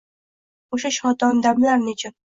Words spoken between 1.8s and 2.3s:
nechun